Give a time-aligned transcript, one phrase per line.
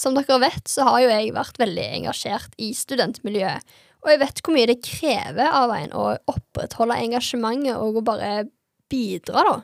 [0.00, 3.78] Som dere vet, så har jo jeg vært veldig engasjert i studentmiljøet.
[4.00, 8.30] Og jeg vet hvor mye det krever av en å opprettholde engasjementet og å bare
[8.90, 9.56] bidra, da.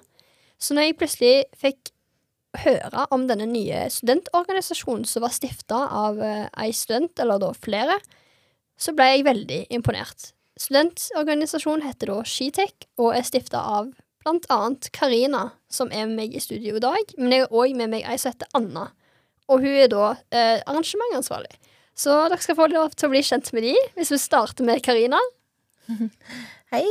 [0.60, 1.92] Så når jeg plutselig fikk
[2.62, 7.98] høre om denne nye studentorganisasjonen som var stifta av eh, ei student, eller da flere,
[8.80, 10.30] så ble jeg veldig imponert.
[10.60, 13.90] Studentorganisasjonen heter da Skitech og er stifta av
[14.24, 17.77] blant annet Karina, som er med meg i studio i dag, men jeg har òg
[17.78, 18.88] med meg ei som heter Anna,
[19.47, 21.55] og hun er da eh, arrangementansvarlig.
[21.97, 24.83] Så dere skal få lov til å bli kjent med de, hvis vi starter med
[24.84, 25.20] Karina.
[26.75, 26.84] Hei.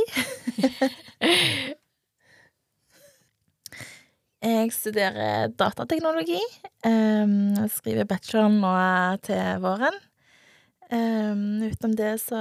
[4.46, 6.40] jeg studerer datateknologi.
[6.86, 8.74] Um, jeg skriver bachelor nå
[9.26, 9.96] til våren.
[10.90, 12.40] Um, utenom det så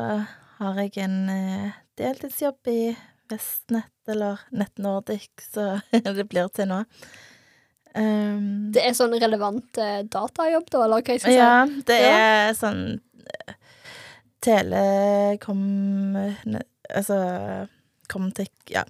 [0.59, 1.69] har jeg en uh,
[1.99, 2.95] deltidsjobb i
[3.29, 6.83] Vestnett, eller Nett Nordic, så det blir til nå.
[7.95, 11.37] Um, Det er sånn relevant eh, datajobb, da, eller hva jeg skal si?
[11.37, 12.17] ja, det Ja.
[12.49, 12.99] er sånn
[13.47, 13.53] eh,
[14.45, 15.63] Telekom
[16.95, 17.17] Altså
[18.11, 18.83] Comtech, ja.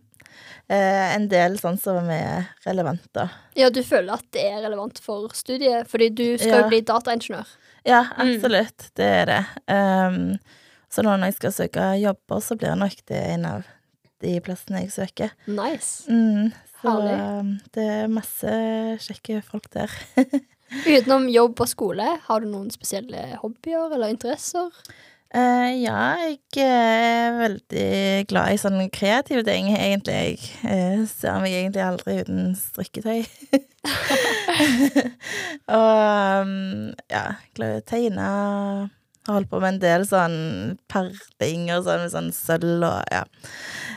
[0.67, 3.29] Eh, en del sånn som er relevant, da.
[3.55, 6.61] Ja, du føler at det er relevant for studiet, fordi du skal Ja.
[6.63, 7.45] jo bli dataingeniør.
[7.85, 8.35] Ja, Mm.
[8.35, 8.89] absolutt.
[8.95, 9.45] Det er det.
[9.69, 10.39] Um,
[10.91, 13.63] så nå når jeg skal søke jobber, så blir nok det en av
[14.19, 15.31] de plassene jeg søker.
[15.47, 16.03] Nice.
[16.09, 17.15] Mm, så Herlig.
[17.39, 18.53] um, det er masse
[19.05, 19.91] kjekke folk der.
[20.85, 24.73] Utenom jobb og skole, har du noen spesielle hobbyer eller interesser?
[25.35, 26.15] Uh, ja,
[26.55, 30.37] jeg er veldig glad i sånne kreative ting, egentlig.
[30.63, 33.25] Jeg eh, ser meg egentlig aldri uten strikketøy.
[35.75, 37.25] og um, ja,
[37.57, 38.29] glad i å tegne.
[39.25, 40.37] Har holdt på med en del sånn
[40.91, 43.23] perling og sånn med sånn sølv og ja.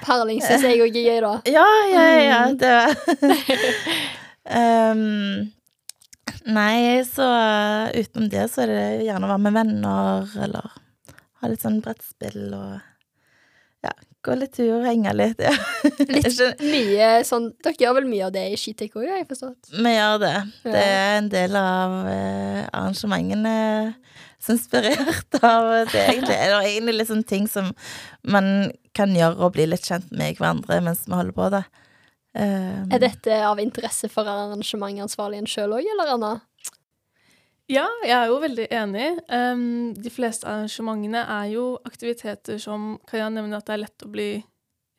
[0.07, 1.35] Perling syns jeg òg er gøy, da.
[1.53, 2.75] Ja, ja, ja, Det
[3.21, 3.59] det
[4.63, 5.53] um,
[6.49, 7.27] Nei, så
[7.93, 10.71] utenom det så er det gjerne å være med venner, eller
[11.43, 12.79] ha litt sånn brettspill og
[13.85, 13.93] ja,
[14.25, 15.53] gå litt tur, henge litt, ja.
[16.15, 19.71] Litt mye sånn Dere gjør vel mye av det i Skitek òg, har jeg forstått?
[19.77, 20.35] Vi gjør det.
[20.65, 23.55] Det er en del av eh, arrangementene
[24.47, 26.37] er inspirert av det, egentlig.
[26.37, 27.73] Eller egentlig litt sånn ting som
[28.23, 31.65] man kan gjøre og bli litt kjent med hverandre mens vi holder på, da.
[32.39, 36.33] Um, Er dette av interesse for arrangementansvarligen sjøl òg, eller Anna?
[37.69, 39.09] Ja, jeg er jo veldig enig.
[39.29, 44.07] Um, de fleste arrangementene er jo aktiviteter som kan jeg nevne at det er lett
[44.07, 44.31] å bli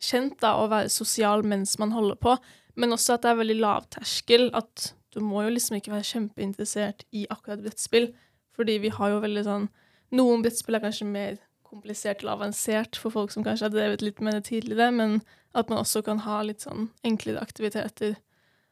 [0.04, 2.36] kjent da, og være sosial mens man holder på,
[2.80, 4.50] men også at det er veldig lavterskel.
[4.56, 8.12] At du må jo liksom ikke være kjempeinteressert i akkurat brettspill,
[8.60, 9.70] fordi vi har jo veldig sånn
[10.10, 11.36] Noen brettspill er kanskje mer
[11.70, 15.20] komplisert eller avansert for folk som kanskje har drevet litt med det tidligere, men
[15.54, 18.16] at man også kan ha litt sånn enklere aktiviteter.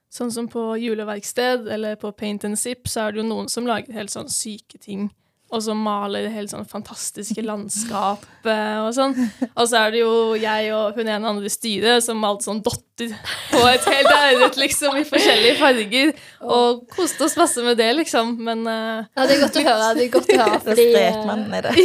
[0.10, 3.70] Sånn som på juleverksted eller på Paint and Zip, så er det jo noen som
[3.70, 5.12] lager helt sånn syke ting.
[5.48, 9.16] Og så maler det helt sånn fantastiske landskap eh, og sånn.
[9.54, 12.60] Og så er det jo jeg og hun ene andre i styret som malte sånn
[12.66, 13.14] dotter
[13.52, 16.14] på et helt lerret, liksom, i forskjellige farger.
[16.44, 18.36] Og koste oss masse med det, liksom.
[18.44, 19.90] Men uh, Ja, det er godt å høre.
[19.96, 21.76] Det er godt å høre fordi eh, man i det.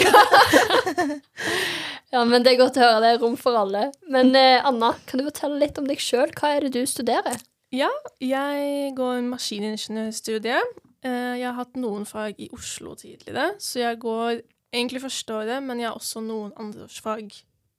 [2.13, 2.99] Ja, men det er godt å høre.
[3.01, 3.87] Det er rom for alle.
[4.13, 6.29] Men uh, Anna, kan du fortelle litt om deg sjøl?
[6.37, 7.41] Hva er det du studerer?
[7.73, 7.89] ja,
[8.21, 10.75] jeg går maskiningeniørstudiet.
[11.03, 14.43] Eh, jeg har hatt noen fag i Oslo tidligere, så jeg går
[14.73, 17.33] egentlig førsteåret, men jeg har også noen andreårsfag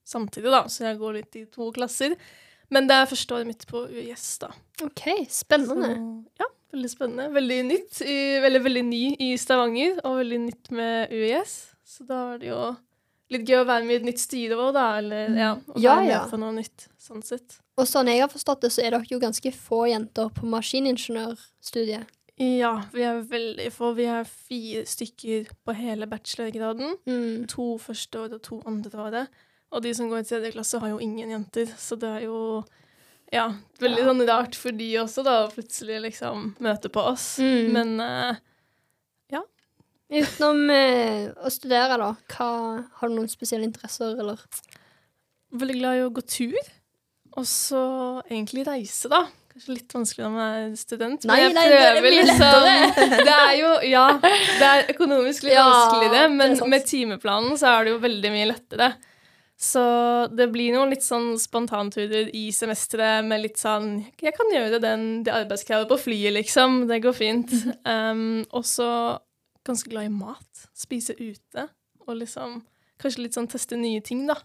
[0.05, 2.17] samtidig, da, så jeg går litt i to klasser.
[2.73, 4.49] Men det er førsteåret mitt på UiS, da.
[4.83, 5.93] OK, spennende.
[5.93, 7.27] Så, ja, veldig spennende.
[7.35, 7.99] Veldig nytt.
[8.01, 11.53] I, veldig, veldig ny i Stavanger, og veldig nytt med UiS.
[11.87, 12.61] Så da er det jo
[13.33, 14.87] litt gøy å være med i et nytt styre òg, da.
[14.99, 16.23] Eller ja, å Ja, være med ja.
[16.33, 17.59] på noe nytt, sånn sett.
[17.79, 22.09] Og sånn jeg har forstått det, så er dere jo ganske få jenter på maskiningeniørstudiet.
[22.41, 23.91] Ja, vi er veldig få.
[23.97, 26.95] Vi er fire stykker på hele bachelorgraden.
[27.05, 27.43] Mm.
[27.53, 29.43] To første året og to andre året.
[29.73, 32.63] Og de som går i tredje klasse, har jo ingen jenter, så det er jo
[33.33, 33.47] ja,
[33.81, 34.07] veldig Ja.
[34.09, 37.37] sånn rart for de også, da, å plutselig liksom møte på oss.
[37.41, 37.71] Mm.
[37.73, 38.41] Men eh,
[40.13, 42.47] Utenom uh, å studere, da, hva,
[42.99, 44.41] har du noen spesielle interesser, eller?
[45.53, 46.69] veldig glad i å gå tur.
[47.37, 47.81] Og så
[48.27, 49.23] egentlig reise, da.
[49.53, 51.25] Kanskje litt vanskelig når man er student.
[51.29, 52.67] Nei, men jeg nei, det er prøver mye liksom
[53.27, 57.59] Det er jo Ja, det er økonomisk litt Ja, vanskelig, det men det med timeplanen
[57.61, 58.93] så er det jo veldig mye lettere.
[59.63, 59.83] Så
[60.33, 65.05] det blir noen litt sånn spontanturer i semesteret med litt sånn Jeg kan gjøre den,
[65.23, 66.83] det arbeidskravet på flyet, liksom.
[66.89, 67.53] Det går fint.
[67.83, 68.87] Um, og så
[69.67, 70.65] ganske glad i mat.
[70.77, 71.67] Spise ute.
[72.07, 72.61] Og liksom
[73.01, 74.37] kanskje litt sånn teste nye ting, da.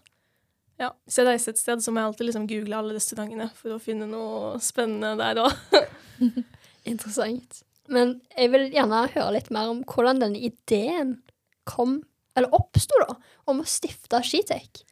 [0.79, 3.75] Ja, Hvis jeg reiser et sted, så må jeg alltid liksom google alle restaurantene for
[3.75, 5.73] å finne noe spennende der òg.
[6.89, 7.63] Interessant.
[7.91, 11.17] Men jeg vil gjerne høre litt mer om hvordan denne ideen
[11.67, 11.99] kom,
[12.37, 13.17] eller oppsto, da,
[13.49, 14.85] om å stifte Skitek.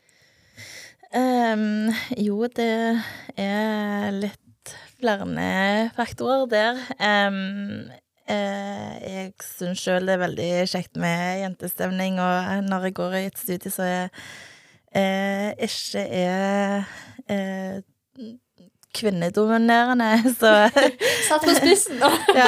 [1.15, 2.99] Um, jo, det
[3.39, 6.81] er litt flere faktorer der.
[6.99, 7.87] Um,
[8.27, 13.25] eh, jeg syns sjøl det er veldig kjekt med jentestemning, og når jeg går i
[13.29, 14.27] et studie så er
[14.97, 16.87] eh, ikke er
[17.29, 17.81] eh,
[18.97, 20.09] kvinnedominerende,
[20.39, 20.53] så
[21.27, 22.11] Satt på spissen, da.
[22.39, 22.47] ja.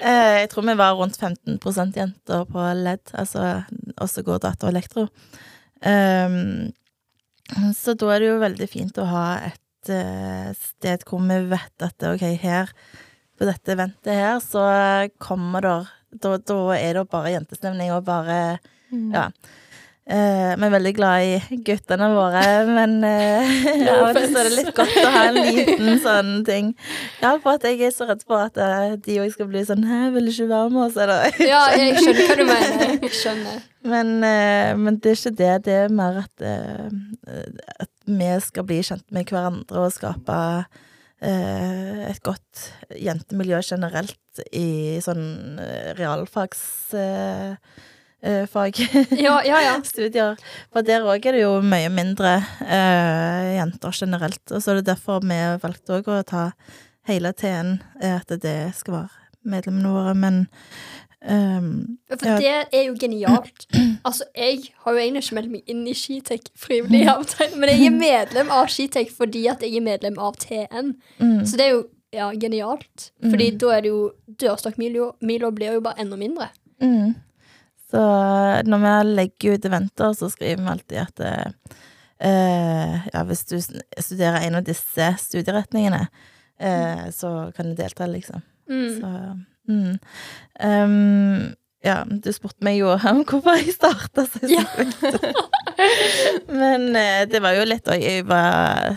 [0.00, 3.64] Eh, jeg tror vi var rundt 15% jenter på LED, altså
[4.00, 5.08] også går data og elektro.
[5.84, 6.72] Um,
[7.76, 11.84] så da er det jo veldig fint å ha et uh, sted hvor vi vet
[11.84, 12.72] at ok, her
[13.34, 14.62] på dette eventet her, så
[15.20, 18.38] kommer der da, da er det bare jentestemning og bare
[18.94, 19.28] Ja.
[20.04, 24.48] Eh, vi er veldig glad i guttene våre, men uh, ja, av og til er
[24.50, 26.66] det litt godt å ha en liten sånn ting.
[27.22, 29.86] Ja, for at jeg er så redd for at uh, de òg skal bli sånn
[29.88, 32.92] 'Hæ, vil du ikke være med oss?' Eller Ja, jeg skjønner hva du mener.
[32.98, 33.64] Jeg skjønner.
[33.94, 35.54] men, uh, men det er ikke det.
[35.70, 36.46] Det er mer at,
[37.86, 40.38] at vi skal bli kjent med hverandre og skape
[41.24, 42.66] et godt
[43.00, 45.56] jentemiljø generelt i sånn
[45.96, 46.60] realfags...
[48.24, 48.78] Eh, eh, fag.
[49.10, 49.74] Ja, ja, ja.
[49.92, 50.36] Studier.
[50.72, 54.42] For der òg er det jo mye mindre eh, jenter generelt.
[54.50, 56.48] Og så er det derfor vi valgte òg å ta
[57.08, 60.14] hele TN, eh, at det skal være medlemmene våre.
[60.16, 60.44] Men
[61.24, 62.36] Um, For Ja.
[62.36, 63.64] det er jo genialt.
[64.04, 67.86] Altså, jeg har jo egentlig ikke meldt meg inn i Skitec frivillig avtale, men jeg
[67.86, 70.90] er medlem av Skitec fordi at jeg er medlem av TN.
[71.16, 73.06] mm, Så det er jo ja, genialt.
[73.24, 76.50] Fordi da er det jo Dørstokkmila blir jo bare enda mindre.
[76.84, 77.14] mm.
[77.94, 78.04] Så
[78.66, 81.20] når vi legger ut eventer, så skriver vi alltid at
[82.18, 86.08] eh, ja, hvis du studerer en av disse studieretningene,
[86.58, 88.42] eh, så kan du delta, liksom.
[88.70, 88.88] Mm.
[88.98, 89.12] Så
[89.68, 89.98] mm.
[90.64, 91.54] Um,
[91.84, 94.64] Ja, du spurte meg jo om hvorfor jeg starta, så jeg Ja.
[96.62, 98.96] Men eh, det var jo litt òg Jeg var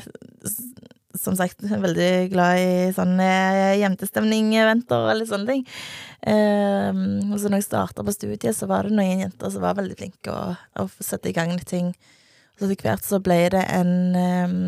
[1.18, 3.30] som sagt veldig glad i sånne
[3.82, 5.64] jentestemning-eventer og litt sånne ting.
[6.25, 9.78] Ehm, og så når jeg starta på studiet, så var det noen jenter som var
[9.78, 11.92] veldig flinke å, å sette i gang ting.
[12.58, 14.64] Og så etter hvert så ble det en ehm,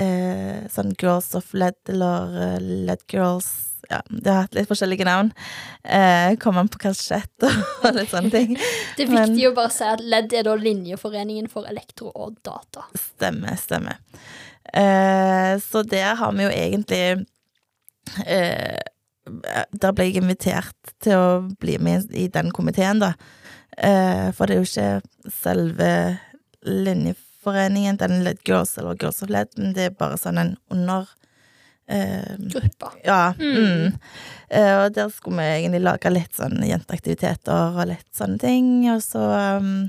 [0.00, 2.58] eh, sånn Girls of LED, eller eh,
[2.90, 3.52] LED Girls
[3.90, 5.28] Ja, det har hatt litt forskjellige navn.
[5.84, 8.54] Eh, kom an på kassett og, litt sånne ting.
[8.96, 12.38] Det er Men- viktig å bare si at LED er da Linjeforeningen for elektro og
[12.48, 12.86] data.
[12.96, 14.00] Stemmer, stemmer.
[14.72, 17.02] Eh, så der har vi jo egentlig
[18.24, 18.80] eh,
[19.24, 21.28] Der ble jeg invitert til å
[21.60, 23.14] bli med i den komiteen, da.
[23.76, 25.90] Eh, for det er jo ikke selve
[26.64, 31.08] linjeforeningen, den Girls eller Girls of LED, men det er bare sånn en under
[31.88, 32.92] eh, Gruppa.
[33.04, 33.34] ja.
[33.38, 33.56] Mm.
[33.56, 33.98] Mm.
[34.48, 38.70] Eh, og der skulle vi egentlig lage litt sånn jenteaktiviteter og litt sånne ting.
[38.92, 39.24] Og så
[39.58, 39.88] um,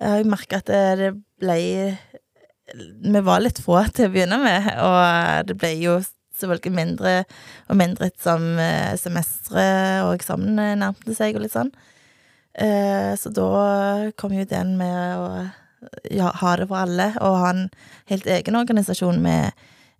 [0.00, 1.58] jeg har jeg merka at det, det ble
[3.04, 5.98] Vi var litt få til å begynne med, og det ble jo
[6.40, 7.16] selvfølgelig mindre
[7.68, 11.72] og mindre som eh, semesteret og eksamen nærmte seg og litt sånn.
[12.54, 15.28] Eh, så da kom jo ideen med å
[16.10, 17.64] ja, ha det for alle, og ha en
[18.10, 19.52] helt egen organisasjon med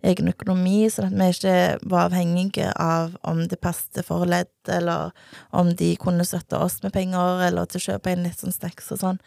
[0.05, 1.55] egen økonomi, sånn at vi ikke
[1.89, 5.13] var avhengige av om det passet for ledd, eller
[5.55, 8.91] om de kunne støtte oss med penger, eller til å kjøpe inn litt sånn snacks
[8.93, 9.23] og sånn.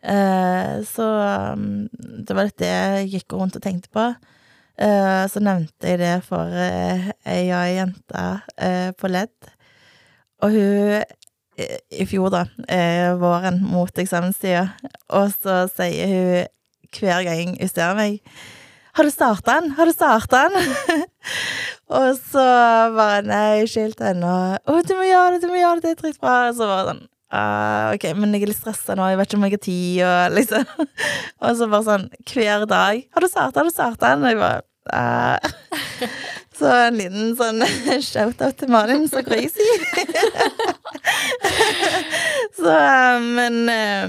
[0.00, 1.06] Eh, så
[1.52, 4.06] um, det var litt det jeg gikk rundt og tenkte på.
[4.80, 7.42] Eh, så nevnte jeg det for uh, ei
[7.76, 8.22] jente
[8.56, 9.50] eh, på ledd,
[10.40, 11.02] og hun
[11.92, 12.46] i fjor, da,
[13.20, 14.62] våren mot eksamenstida,
[15.12, 16.48] og så sier hun
[16.96, 18.22] hver gang hun ser meg
[18.96, 19.70] har du starta den?
[19.70, 20.72] Har du starta den?
[22.00, 22.42] og så
[22.96, 24.32] bare Nei, ikke helt ennå.
[24.58, 26.34] Å, du må gjøre det, du må gjøre det, det er dritbra.
[26.50, 29.38] Og så bare sånn «Ah, OK, men jeg er litt stressa nå, jeg vet ikke
[29.38, 30.64] om jeg har tid, og liksom
[31.46, 33.04] Og så bare sånn hver dag.
[33.14, 34.16] Har du starta, har du starta?
[34.18, 34.64] Og jeg bare.
[36.60, 37.62] Så en liten sånn
[38.10, 39.64] shout-out til Malin, så crazy.
[42.58, 44.08] så eh, Men eh,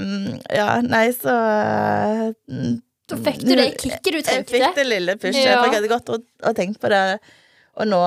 [0.57, 2.25] Ja, nei, så eh,
[3.11, 5.61] Da fikk du det kicket du jeg fikk det lille pushet, Ja.
[5.61, 7.03] for jeg hadde gått og, og tenkt på det.
[7.79, 7.99] Og nå,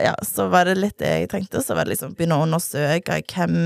[0.00, 3.18] ja, så var det litt det jeg trengte, så var det liksom begynne å undersøke
[3.34, 3.56] hvem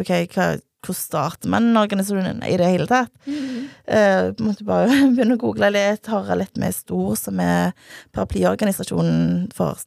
[0.00, 0.46] Ok, hva,
[0.84, 3.12] hvor starter man en organisasjon i det hele tatt?
[3.26, 3.62] Mhm.
[3.84, 7.74] Uh, måtte bare begynne å google litt, høre litt med STOR, som er
[8.16, 9.80] paraplyorganisasjonen for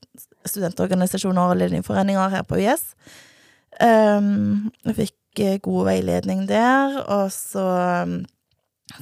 [0.48, 2.92] studentorganisasjoner og linjeforeninger her på UiS.
[3.82, 7.66] Um, jeg fikk eh, god veiledning der, og så
[8.08, 8.20] um,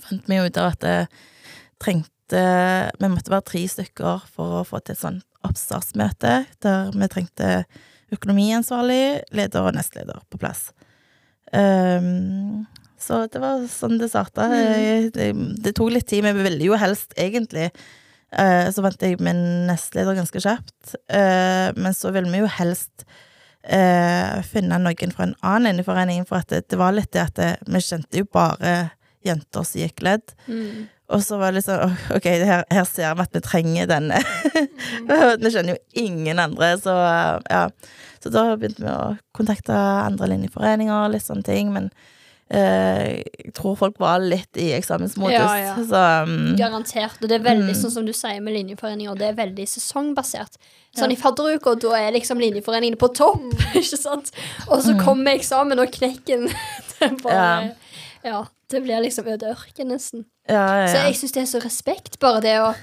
[0.07, 0.97] fant vi ut av at det
[1.83, 7.09] trengte Vi måtte være tre stykker for å få til et sånt oppstartsmøte, der vi
[7.11, 7.49] trengte
[8.15, 10.71] økonomiansvarlig, leder og nestleder på plass.
[11.55, 12.65] Um,
[12.99, 14.47] så det var sånn det starta.
[14.49, 15.11] Mm.
[15.13, 15.27] Det,
[15.63, 19.67] det tok litt tid, men vi ville jo helst egentlig uh, Så vant jeg min
[19.69, 23.05] nestleder ganske kjapt, Uh, men så ville vi jo helst
[23.65, 27.39] uh, finne noen fra en annen linjeforening, for at det, det var litt det at
[27.39, 28.75] det, vi kjente jo bare
[29.25, 30.35] jenter som gikk ledd.
[30.45, 30.85] Mm.
[31.13, 34.17] Og så var det litt sånn OK, her, her ser vi at vi trenger denne.
[35.43, 36.95] vi kjenner jo ingen andre, så
[37.49, 37.67] ja.
[38.23, 41.91] Så da begynte vi å kontakte andre linjeforeninger og litt sånne ting, men
[42.49, 45.75] eh, jeg tror folk var litt i eksamensmodus, Ja, ja.
[45.85, 47.21] så um, Garantert.
[47.21, 47.79] Og det er veldig Mm.
[47.83, 50.57] sånn som du sier med linjeforeninger, det er veldig sesongbasert.
[50.97, 53.45] Sånn i fadderuka, da er liksom linjeforeningene på topp,
[53.77, 54.31] ikke sant?
[54.71, 56.49] Og så kommer eksamen og knekken.
[56.97, 57.73] det bare Ja.
[58.25, 58.43] Ja.
[58.73, 60.25] Det blir liksom øde ørken, nesten.
[60.47, 62.73] Så jeg syns det er så respekt, bare det å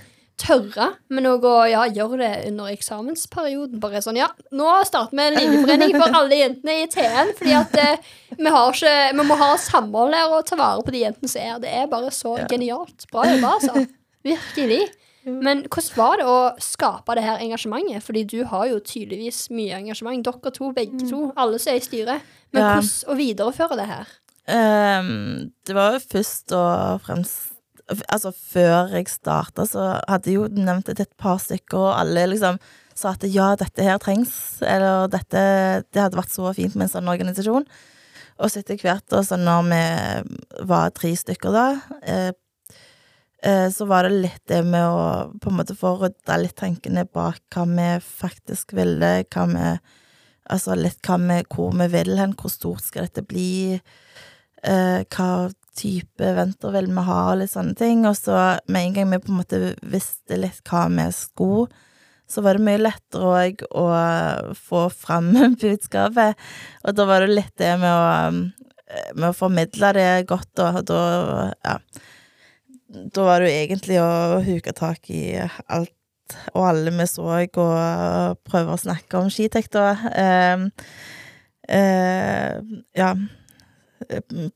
[0.43, 3.79] tørre, men òg å ja, gjøre det under eksamensperioden.
[3.83, 7.77] Bare sånn, ja, nå starter vi en linjeforening for alle jentene i TN, fordi at
[7.79, 11.31] eh, vi, har ikke, vi må ha samhold her og ta vare på de jentene
[11.31, 11.61] som er.
[11.63, 12.49] Det er bare så Ja.
[12.51, 13.07] genialt.
[13.13, 13.85] Bra jobba, altså.
[14.27, 14.81] Virkelig.
[15.47, 18.03] Men hvordan var det å skape det her engasjementet?
[18.03, 20.25] Fordi du har jo tydeligvis mye engasjement.
[20.27, 22.27] Dere to, begge to, alle som er i styret.
[22.51, 24.11] Men hvordan å videreføre det her?
[24.51, 27.52] Um, det var jo først og fremst
[28.09, 32.61] Altså, før jeg starta, så hadde jeg jo nevnt et par stykker, og alle liksom
[32.99, 35.43] sa at ja, dette her trengs, eller dette
[35.93, 37.67] Det hadde vært så fint med en sånn organisasjon.
[38.43, 39.83] Og så etter hvert, da, så når vi
[40.69, 41.67] var tre stykker da,
[42.03, 42.31] eh,
[43.45, 45.03] eh, så var det litt det med å
[45.43, 49.67] på en måte få rydda litt tankene bak hva vi faktisk ville, hva vi
[50.53, 53.79] Altså litt hva vi, hvor vi vil hen, hvor stort skal dette bli,
[54.67, 55.29] eh, hva
[55.79, 58.05] type eventer vil vi ha, og litt sånne ting.
[58.09, 58.37] Og så
[58.73, 59.63] med en gang vi på en måte
[59.95, 61.69] visste litt hva vi skulle,
[62.29, 63.87] så var det mye lettere òg å
[64.57, 66.39] få fram budskapet.
[66.87, 68.31] Og da var det litt det med å,
[69.19, 70.53] med å formidle det godt.
[70.63, 71.03] Og da,
[71.65, 71.77] ja
[72.93, 75.95] Da var det jo egentlig å huke tak i alt
[76.55, 79.87] og alle vi så, og prøve å snakke om skitek, da.
[81.69, 82.61] Eh,
[82.97, 83.11] ja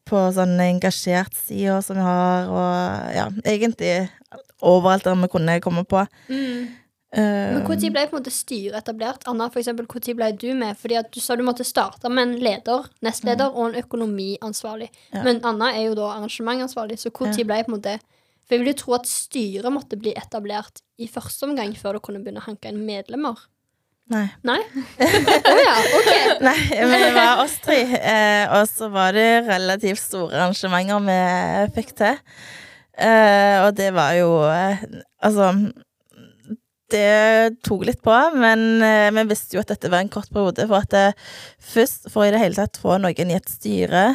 [0.05, 4.11] på sånne engasjert sider som vi har, og ja, egentlig
[4.63, 6.07] overalt der vi kunne komme på.
[6.29, 6.69] Men
[7.17, 7.63] Eh, Når
[7.95, 9.23] ble på en måte styret etablert?
[9.31, 10.77] Anna, for eksempel, når ble du med?
[10.77, 14.91] Fordi at Du sa du måtte starte med en leder, nestleder og en økonomiansvarlig.
[15.15, 15.23] Ja.
[15.23, 17.45] Men Anna er jo da arrangementansvarlig, så når Ja.
[17.45, 17.99] ble på en måte
[18.47, 21.99] For jeg vil jo tro at styret måtte bli etablert i første omgang før du
[21.99, 23.35] kunne begynne å hanke inn medlemmer.
[24.07, 24.27] Nei.
[24.47, 24.61] Nei?
[25.51, 26.11] oh, ja, ok.
[26.47, 27.81] Nei, men det var oss tre.
[27.83, 32.21] Eh, og så var det relativt store arrangementer vi fikk til.
[32.97, 34.79] Eh, og det var jo eh,
[35.21, 35.51] Altså
[36.89, 40.69] Det tok litt på, men eh, vi visste jo at dette var en kort periode.
[40.71, 41.07] For at det,
[41.75, 44.13] først, for i det hele tatt få noen i et styre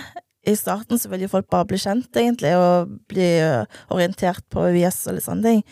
[0.48, 4.71] I starten så vil jo folk bare bli kjent, egentlig, og bli eh, orientert på
[4.71, 5.65] UiS og litt sånne ting.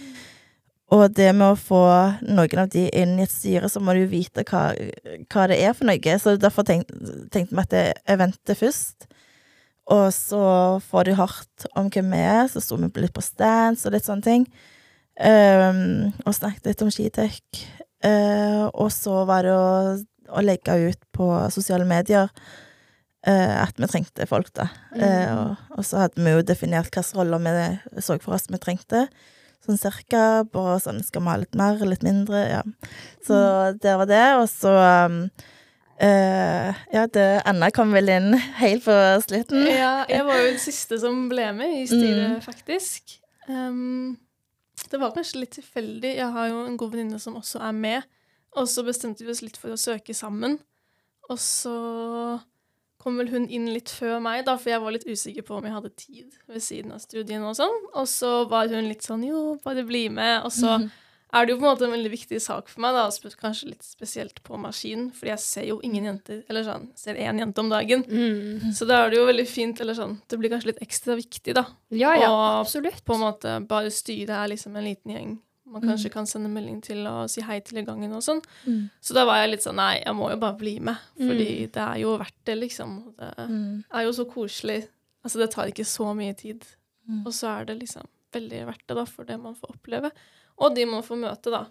[0.96, 1.84] Og det med å få
[2.26, 4.72] noen av de inn i et styre, så må du jo vite hva,
[5.30, 6.16] hva det er for noe.
[6.22, 6.90] Så derfor tenk,
[7.34, 9.10] tenkte vi at det venter eventet først.
[9.90, 10.44] Og så
[10.86, 14.06] får de hørt om hvem vi er, så sto vi litt på stands og litt
[14.06, 14.48] sånne ting.
[15.20, 17.64] Um, og snakket litt om skitek.
[18.06, 19.98] Uh, og så var det å,
[20.30, 24.70] å legge ut på sosiale medier uh, at vi trengte folk, da.
[24.96, 28.62] Eh, og, og så hadde vi jo definert hvilke roller vi så for oss vi
[28.62, 29.08] trengte.
[29.70, 30.26] Sånn cirka.
[30.50, 32.62] på sånn skal vi ha litt mer, litt mindre, ja.
[33.26, 33.38] Så
[33.78, 34.26] det var det.
[34.42, 34.74] Og så
[35.06, 35.24] um,
[36.00, 38.30] Uh, Ja, det, Anna kom vel inn
[38.62, 38.94] helt på
[39.26, 39.66] slutten.
[39.68, 43.18] Ja, jeg var jo den siste som ble med i styret, faktisk.
[43.50, 44.16] Um,
[44.88, 46.14] det var kanskje litt tilfeldig.
[46.22, 48.08] Jeg har jo en god venninne som også er med.
[48.56, 50.56] Og så bestemte vi oss litt for å søke sammen.
[51.30, 51.76] Og så
[53.00, 55.68] kom vel hun inn litt før meg, da, for jeg var litt usikker på om
[55.68, 57.78] jeg hadde tid ved siden av studiene og sånn.
[57.94, 60.44] Og så var hun litt sånn jo, bare bli med.
[60.44, 60.76] Og så
[61.30, 63.86] er det jo på en måte en veldig viktig sak for meg, da, kanskje litt
[63.86, 67.70] spesielt på maskin, fordi jeg ser jo ingen jenter, eller sånn, ser én jente om
[67.72, 68.04] dagen.
[68.10, 68.72] Mm.
[68.76, 71.56] Så da er det jo veldig fint, eller sånn, det blir kanskje litt ekstra viktig,
[71.56, 71.68] da.
[71.94, 73.04] Ja, ja, Og absolutt.
[73.06, 75.38] På en måte bare styret er liksom en liten gjeng
[75.72, 75.90] man Mm.
[75.90, 78.42] kanskje kan sende melding til og si hei til i gangen og sånn.
[78.66, 78.90] Mm.
[79.02, 81.78] Så da var jeg litt sånn nei, jeg må jo bare bli med, fordi det
[81.78, 83.14] er jo verdt det, liksom.
[83.18, 83.84] Det Mm.
[83.94, 84.88] er jo så koselig.
[85.24, 86.66] Altså, det tar ikke så mye tid.
[87.10, 87.26] Mm.
[87.26, 90.12] Og så er det liksom veldig verdt det, da, for det man får oppleve.
[90.60, 91.66] Og de man får møte, da.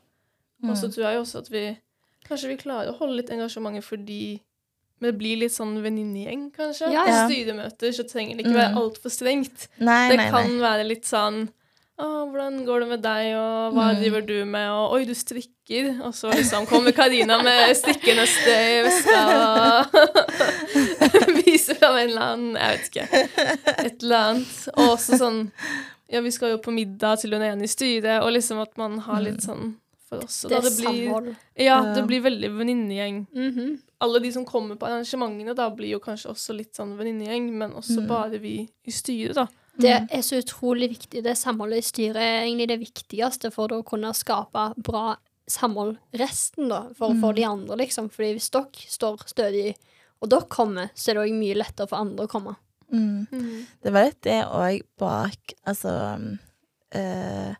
[0.64, 0.92] Og så Mm.
[0.94, 1.78] tror jeg jo også at vi
[2.24, 4.40] kanskje vi klarer å holde litt engasjementet fordi
[5.00, 6.90] det blir litt sånn venninnegjeng, kanskje.
[6.92, 7.28] Ja, På ja.
[7.28, 8.78] styremøter så trenger det ikke være Mm.
[8.78, 9.68] altfor strengt.
[9.78, 10.58] Nei, Det nei, kan nei.
[10.60, 11.48] være litt sånn
[11.98, 13.96] Å, hvordan går det med deg, og hva Mm.
[14.00, 15.88] driver du med, og oi, du strikker.
[16.06, 19.98] Og så liksom kommer Karina med strikkenøste i veska og
[21.42, 23.08] viser fram en eller annen Jeg vet ikke.
[23.88, 24.54] Et eller annet.
[24.76, 25.42] Og også sånn
[26.08, 28.94] Ja, vi skal jo på middag til hun ene i styret, og liksom at man
[29.04, 29.74] har litt sånn
[30.08, 30.38] for oss.
[30.46, 31.34] Og Det da det blir, samhold.
[31.60, 33.18] ja, det blir veldig venninnegjeng.
[33.34, 33.74] Mhm.
[34.00, 37.72] Alle de som kommer på arrangementene, da blir jo kanskje også litt sånn venninnegjeng, men
[37.76, 38.06] også Mm.
[38.08, 38.54] bare vi
[38.86, 39.46] i styret, da.
[39.78, 41.22] Det er så utrolig viktig.
[41.24, 45.16] Det samholdet i styret er egentlig det viktigste for å kunne skape bra
[45.48, 48.10] samhold resten, da, for, for de andre, liksom.
[48.12, 49.68] Fordi hvis dere står stødig,
[50.18, 52.56] og dere kommer, så er det òg mye lettere for andre å komme.
[52.92, 53.64] Mm.
[53.84, 55.90] Det var litt det òg bak Altså
[56.96, 57.50] eh,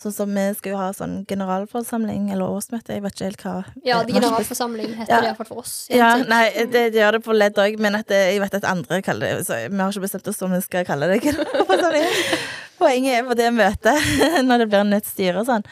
[0.00, 3.54] Sånn som vi skal jo ha sånn generalforsamling eller årsmøte, jeg vet ikke helt hva
[3.84, 5.18] Ja, det generalforsamling heter Ja.
[5.20, 5.74] det iallfall for oss.
[5.92, 8.64] Ja, nei, det, det gjør det på ledd òg, men at det, jeg vet at
[8.70, 12.08] andre kaller det så Vi har ikke bestemt oss om vi skal kalle det generalforsamling.
[12.80, 14.08] Poenget er på det møtet,
[14.48, 15.66] når det blir nytt styre og sånn,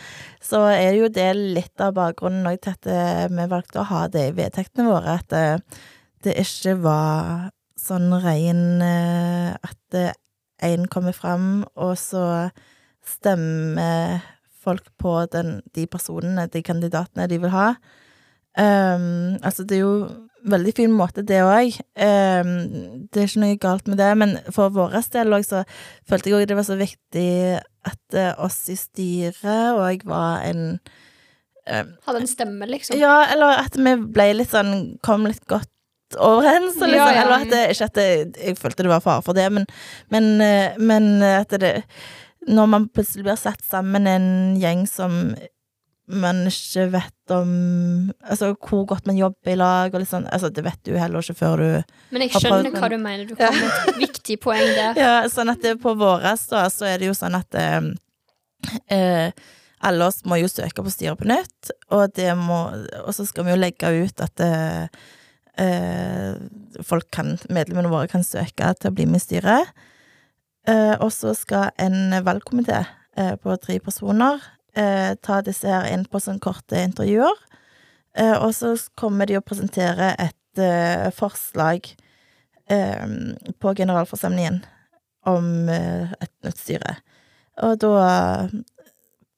[0.45, 3.89] så er det jo det litt av bakgrunnen òg til at eh, vi valgte å
[3.89, 5.81] ha det i vedtektene våre, at eh,
[6.27, 7.49] det ikke var
[7.81, 10.03] sånn rein eh, at
[10.69, 12.51] én kommer fram, og så
[13.09, 14.21] stemmer
[14.65, 17.73] folk på den, de personene, de kandidatene de vil ha.
[18.59, 20.09] Um, altså, det er jo
[20.49, 21.79] veldig fin måte, det òg.
[21.95, 22.53] Um,
[23.07, 25.65] det er ikke noe galt med det, men for vår del òg, så
[26.09, 27.31] følte jeg òg det var så viktig
[27.89, 32.99] at uh, oss i styret òg var en um, Hadde en stemme, liksom.
[32.99, 35.71] Ja, eller at vi ble litt sånn Kom litt godt
[36.17, 37.25] overens, liksom, Ja, ja.
[37.25, 38.09] eller at det, ikke at det,
[38.41, 39.69] jeg følte det var fare for det, men,
[40.15, 41.75] men, eh, men at det
[42.49, 44.29] Når man plutselig blir satt sammen en
[44.61, 45.21] gjeng som
[46.09, 47.51] man ikke vet om
[48.25, 51.25] Altså hvor godt man jobber i lag, og litt sånn Altså, det vet du heller
[51.25, 51.69] ikke før du
[52.15, 53.29] Men jeg skjønner hva du mener.
[53.29, 54.99] Du kom med et viktig poeng der.
[55.05, 57.93] Ja, sånn at det, på våres da, så er det jo sånn at eh,
[58.95, 59.47] eh,
[59.79, 62.65] alle oss må jo søke på styret på nytt, og det må
[63.05, 64.89] Og så skal vi jo legge ut at eh,
[65.61, 66.33] eh,
[66.87, 69.87] folk kan, medlemmene våre kan søke til å bli med i styret.
[70.69, 72.83] Eh, og så skal en valgkomité
[73.17, 74.43] eh, på tre personer
[74.77, 77.37] eh, ta disse her inn på sånn korte intervjuer.
[78.19, 80.35] Eh, og så kommer de å presentere et
[81.15, 81.85] forslag
[82.67, 84.57] på generalforsamlingen
[85.31, 86.97] om et nytt styre.
[87.63, 87.93] Og da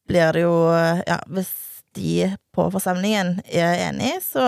[0.08, 1.50] blir det jo Ja, hvis
[1.98, 4.46] de på forsamlingen er enig, så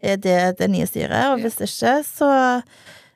[0.00, 2.30] er det det nye styret, og hvis ikke, så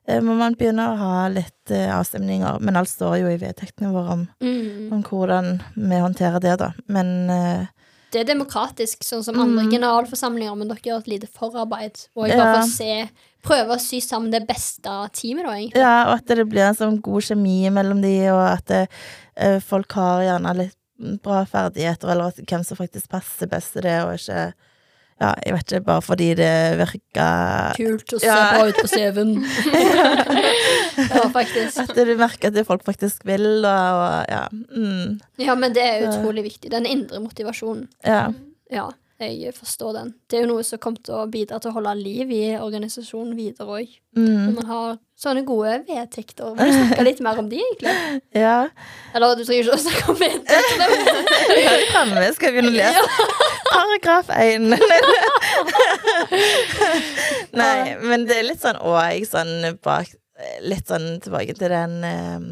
[0.06, 2.60] må man begynne å ha litt eh, avstemninger.
[2.60, 4.92] Men alt står jo i vedtektene våre om, Mm.
[4.92, 6.72] om hvordan vi håndterer det, da.
[6.88, 7.66] Men eh,
[8.12, 9.70] Det er demokratisk, sånn som andre Mm.
[9.72, 12.08] generalforsamlinger, men dere gjør et lite forarbeid.
[12.16, 12.44] Og jeg Ja.
[12.44, 13.10] bare får se
[13.44, 15.76] Prøve å sy sammen det beste teamet, da, egentlig.
[15.76, 18.88] Ja, og at det blir en sånn god kjemi mellom de, og at det,
[19.36, 24.00] eh, folk har gjerne litt bra ferdigheter, eller hvem som faktisk passer best til det,
[24.02, 24.54] og ikke
[25.24, 26.50] Ja, jeg vet ikke, bare fordi det
[26.82, 28.38] virker Kult å se Ja.
[28.52, 29.34] bra ut på CV-en.
[31.14, 31.78] ja, faktisk.
[31.84, 34.42] At du merker at det folk faktisk vil, og, og ja.
[34.74, 36.70] Mm, Ja, men det er utrolig viktig.
[36.74, 37.88] Den indre motivasjonen.
[38.04, 38.26] ja.
[38.72, 38.86] Ja,
[39.20, 40.08] jeg forstår den.
[40.28, 43.36] Det er jo noe som kommer til å bidra til å holde liv i organisasjonen
[43.38, 43.92] videre òg.
[44.14, 46.54] Når Mm, man har sånne gode vedtekter.
[46.58, 47.94] Vil du snakke litt mer om de, egentlig?
[48.44, 48.68] ja.
[49.14, 50.86] Eller du trenger ikke å snakke om vedtektene.
[51.68, 53.30] Her framme skal vi begynne å lese.
[53.70, 54.68] Paragraf 1.
[57.58, 60.10] Nei, men det er litt sånn òg sånn bak
[60.66, 62.46] Litt sånn tilbake til den um,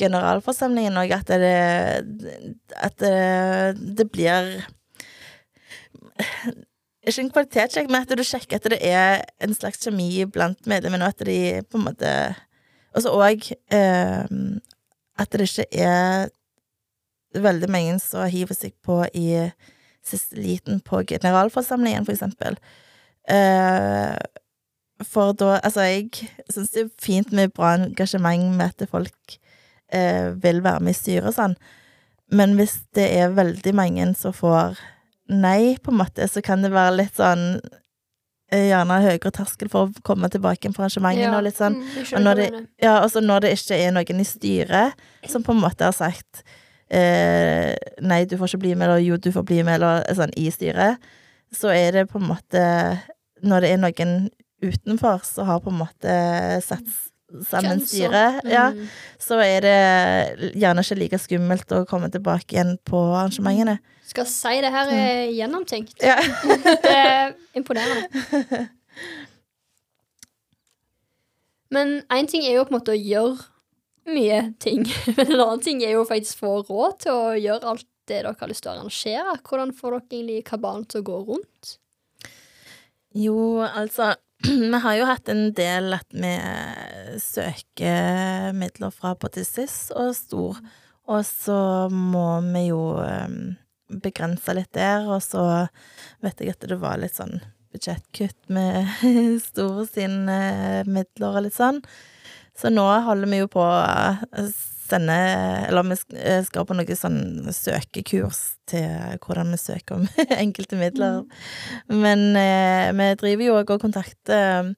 [0.00, 1.50] generalforsamlingen òg, at det
[2.80, 3.12] At det,
[4.00, 4.48] det blir
[7.06, 11.06] Ikke en kvalitetssjekk, men at du sjekker at det er en slags kjemi blant medlemmene,
[11.06, 12.12] og at de på en måte
[12.96, 13.44] Og så òg
[13.76, 14.24] eh,
[15.16, 16.28] at det ikke er
[17.36, 19.46] veldig mange som hiver seg på i
[20.06, 22.58] siste liten på generalforsamlingen, for eksempel.
[23.28, 24.16] Eh,
[25.04, 26.10] for da Altså, jeg
[26.50, 29.38] syns det er fint med bra engasjement med at folk
[29.92, 31.56] eh, vil være med i styret og sånn,
[32.32, 34.78] men hvis det er veldig mange som får
[35.28, 37.60] nei, på en måte, så kan det være litt sånn
[38.52, 41.36] eh, Gjerne høyere terskel for å komme tilbake på arrangementene Ja.
[41.38, 41.80] og litt sånn.
[41.96, 42.48] Jeg Og når det,
[42.82, 44.92] ja, og når det ikke er noen i styret
[45.26, 46.44] som på en måte har sagt
[46.90, 50.34] eh, nei, du får ikke bli med, eller jo, du får bli med, eller sånn
[50.38, 51.02] i styret,
[51.54, 52.62] så er det på en måte
[53.42, 54.14] Når det er noen
[54.64, 56.14] utenfor så har på en måte
[56.64, 56.86] satt
[57.48, 58.86] sammen styret, ja, Mm.
[59.18, 63.78] så er det gjerne ikke like skummelt å komme tilbake igjen på arrangementene.
[64.06, 65.98] Skal si det her er gjennomtenkt.
[66.02, 66.16] Ja.
[66.86, 68.68] Det er imponerende.
[71.74, 73.36] Men én ting er jo på en måte å gjøre
[74.14, 74.84] mye ting.
[75.16, 78.36] Men en annen ting er jo faktisk få råd til å gjøre alt det dere
[78.38, 79.32] har lyst til å arrangere.
[79.42, 81.72] Hvordan får dere egentlig kabalen til å gå rundt?
[83.16, 84.12] Jo, altså
[84.72, 86.32] Vi har jo hatt en del at vi
[87.22, 90.58] søker midler fra både SIS og Stor,
[91.08, 93.54] og så må vi jo um,
[94.02, 95.44] begrense litt der, og så
[96.24, 97.38] vet jeg at det var litt sånn
[97.72, 98.90] budsjettkutt med
[99.48, 100.38] Stor sine
[100.88, 101.80] midler og litt sånn.
[102.56, 103.64] Så nå holder vi jo på
[104.86, 105.16] å sende
[105.66, 105.96] Eller vi
[106.46, 107.20] skal på noe sånn
[107.52, 110.06] søkekurs til hvordan vi søker om
[110.44, 111.24] enkelte midler.
[111.90, 114.72] Men eh, vi driver jo òg og kontakter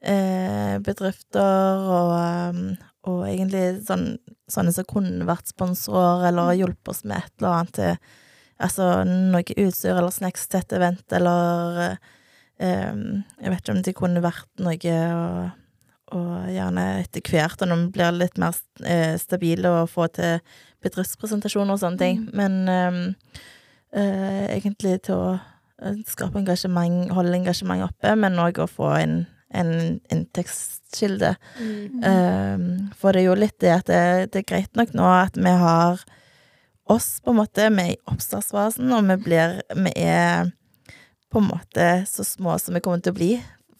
[0.00, 2.76] eh, bedrifter og,
[3.08, 4.12] og egentlig sånn,
[4.52, 8.22] sånne som kunne vært sponsorer eller hjulpet oss med et eller annet til
[8.56, 11.80] Altså noe utstyr eller snacks til et event, eller
[12.56, 12.94] eh,
[13.42, 15.65] Jeg vet ikke om det kunne vært noe og,
[16.14, 20.56] og gjerne etter hvert, og når man blir litt mer eh, stabile og får til
[20.86, 22.20] bedriftspresentasjoner og sånne ting.
[22.36, 25.38] Men eh, egentlig til å
[26.08, 29.18] skape engasjement, holde engasjement oppe, men òg å få inn
[29.54, 31.34] en inntektskilde.
[31.60, 32.02] Mm.
[32.02, 34.00] Um, for det er jo litt det at det,
[34.34, 36.02] det er greit nok nå at vi har
[36.92, 37.68] oss, på en måte.
[37.70, 40.50] Vi er i oppstartsfasen, og vi blir Vi er
[41.32, 43.32] på en måte så små som vi kommer til å bli,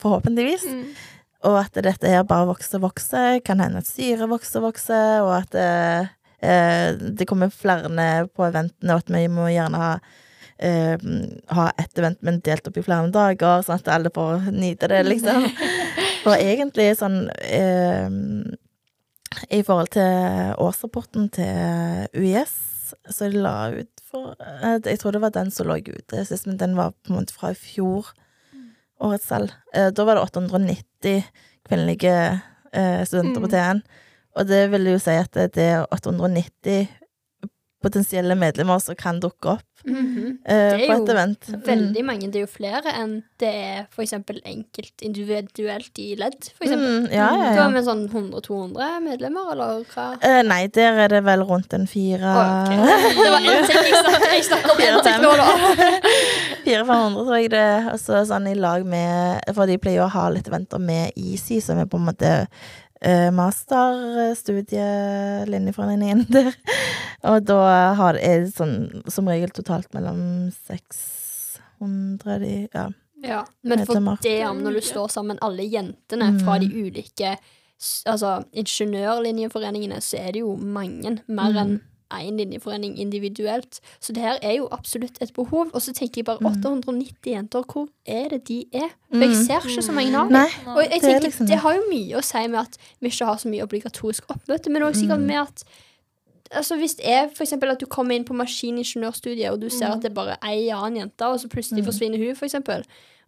[0.03, 0.67] forhåpentligvis.
[0.67, 0.89] Mm.
[1.45, 3.41] Og at dette her bare vokser og vokser.
[3.45, 5.73] Kan hende at syret vokser og vokser, og at det,
[6.41, 7.91] eh, det kommer flere
[8.33, 9.91] på eventene, og at vi må gjerne ha
[10.59, 10.99] eh,
[11.47, 15.03] ha ett event, men delt opp i flere dager, sånn at alle får nyte det,
[15.07, 15.49] liksom.
[16.25, 18.09] For egentlig sånn eh,
[19.53, 22.57] I forhold til årsrapporten til UiS,
[23.11, 26.61] så la ut for eh, Jeg tror det var den som lå ute sist, men
[26.61, 28.13] den var på en måte fra i fjor.
[29.01, 29.51] Årets selv.
[29.75, 31.25] Eh, da var det 890
[31.69, 32.41] kvinnelige
[32.77, 33.53] studenter studenter på Mm.
[33.55, 33.83] TN.
[34.37, 36.89] Og det vil jo si at det er 890
[37.87, 40.39] potensielle medlemmer som kan dukke opp Mhm.
[40.45, 41.45] eh, Det er på jo et event.
[41.67, 42.27] Veldig mange.
[42.33, 47.05] Det er jo flere enn det er for eksempel enkelt individuelt i ledd, for eksempel.
[47.05, 47.69] Mm, ja, ja, Du har ja.
[47.69, 50.07] med sånn 100-200 medlemmer, eller hva?
[50.25, 52.73] Uh, nei, der er det vel rundt en fire Å, ok.
[53.21, 53.79] Det var en ting
[54.33, 55.47] jeg snakket, om en ting nå, da.
[56.67, 57.69] 400-500, tror jeg det.
[57.93, 61.61] Og så sånn i lag med For de pleier å ha litt eventer med Easy,
[61.63, 62.33] som er på en måte
[63.05, 66.55] uh, masterstudielinjeforeningen der.
[67.31, 67.59] Og da
[67.99, 70.21] har det er sånn som regel totalt mellom
[70.69, 72.87] 600 de, Ja.
[73.27, 77.39] Ja, men for det om når du står sammen alle jentene fra de ulike
[78.07, 81.81] altså, ingeniørlinjeforeningene, så er det jo mange, mer enn
[82.15, 83.81] én linjeforening individuelt.
[84.01, 85.71] Så det her er jo absolutt et behov.
[85.75, 88.93] Og så tenker jeg bare 890 jenter, hvor er det de er?
[89.11, 90.33] For jeg ser ikke så mange navn.
[90.33, 92.79] Nei, Og jeg det er tenker, liksom det har jo mye å si med at
[93.01, 95.65] vi ikke har så mye obligatorisk oppmøte, men òg sikkert med at
[96.55, 99.89] Altså Hvis det er for eksempel at du kommer inn på maskiningeniørstudiet, og du ser
[99.91, 102.85] at det er bare ei annen jente, og så plutselig forsvinner hun, for eksempel,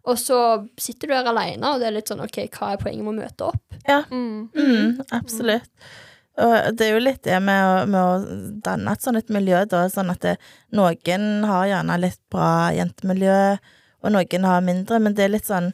[0.07, 3.03] og så sitter du her alene, og det er litt sånn OK, hva er poenget
[3.03, 3.75] med å møte opp?
[3.89, 4.03] Ja.
[4.09, 4.47] Mm.
[4.55, 5.67] Mm, absolutt.
[6.39, 9.65] Og det er jo litt det med å, med å danne et sånt et miljø,
[9.67, 10.37] da, sånn at det,
[10.75, 13.39] noen har gjerne litt bra jentemiljø,
[13.99, 15.73] og noen har mindre, men det er litt sånn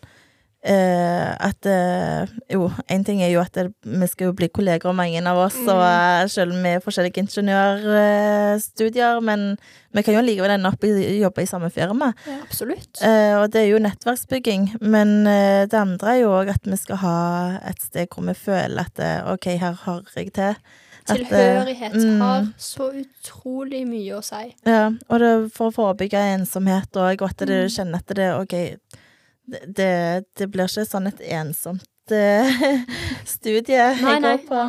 [0.65, 5.21] at eh, Jo, én ting er jo at det, vi skal jo bli kolleger, mange
[5.30, 9.58] av oss, og eh, selv om vi er forskjellige ingeniørstudier, men
[9.95, 12.12] vi kan jo likevel ende opp i jobbe i samme firma.
[12.41, 13.01] Absolutt.
[13.06, 16.78] Eh, og det er jo nettverksbygging, men eh, det andre er jo òg at vi
[16.82, 17.17] skal ha
[17.69, 20.56] et sted hvor vi føler at eh, OK, her hører jeg til.
[21.06, 22.21] At, eh, Tilhørighet mm.
[22.23, 24.47] har så utrolig mye å si.
[24.65, 27.69] Ja, og det er for å forebygge ensomhet òg, og at du Mm.
[27.69, 28.56] kjenner at det OK,
[29.45, 32.63] det, det, blir ikke sånn et ensomt uh,
[33.36, 34.38] studie Nei, jeg nei.
[34.38, 34.62] går på.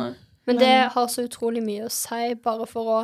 [0.47, 2.99] Men det har så utrolig mye å si, bare for å